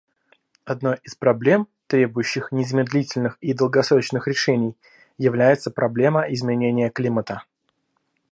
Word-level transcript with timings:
Одной 0.65 0.97
из 1.03 1.13
проблем, 1.13 1.67
требующих 1.85 2.51
незамедлительных 2.51 3.37
и 3.39 3.53
долгосрочных 3.53 4.27
решений, 4.27 4.75
является 5.19 5.69
проблема 5.69 6.23
изменения 6.33 6.89
климата. 6.89 7.43